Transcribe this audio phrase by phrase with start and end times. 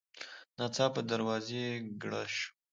[0.57, 1.65] ناڅاپه د دروازې
[2.01, 2.49] ګړز شو.